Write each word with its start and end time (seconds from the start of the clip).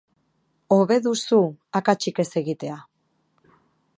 Hobe 0.75 0.97
duzu 1.07 1.41
akatsik 1.81 2.21
ez 2.25 2.27
egitea. 2.43 2.81